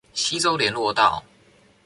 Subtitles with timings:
[0.15, 1.23] 溪州連絡道